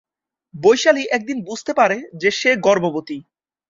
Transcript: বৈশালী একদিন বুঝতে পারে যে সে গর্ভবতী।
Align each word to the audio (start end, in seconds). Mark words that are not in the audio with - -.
বৈশালী 0.53 1.03
একদিন 1.11 1.37
বুঝতে 1.43 1.71
পারে 1.73 1.97
যে 2.15 2.29
সে 2.31 2.51
গর্ভবতী। 2.57 3.17